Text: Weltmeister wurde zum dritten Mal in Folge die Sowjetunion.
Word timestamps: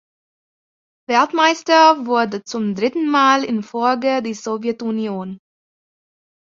Weltmeister 1.07 2.07
wurde 2.07 2.43
zum 2.43 2.73
dritten 2.73 3.07
Mal 3.11 3.43
in 3.43 3.61
Folge 3.61 4.23
die 4.23 4.33
Sowjetunion. 4.33 5.37